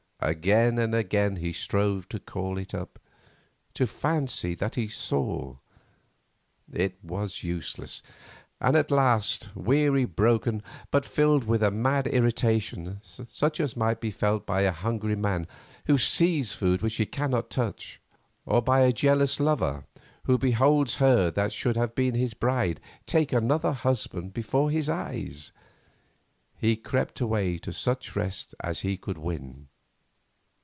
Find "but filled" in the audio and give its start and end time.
10.91-11.45